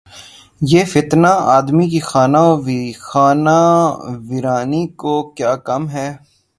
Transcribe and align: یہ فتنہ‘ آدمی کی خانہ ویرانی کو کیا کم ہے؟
یہ 0.61 0.83
فتنہ‘ 0.93 1.31
آدمی 1.57 1.85
کی 1.91 1.99
خانہ 3.01 3.57
ویرانی 4.27 4.83
کو 5.01 5.13
کیا 5.35 5.53
کم 5.67 5.83
ہے؟ 5.89 6.09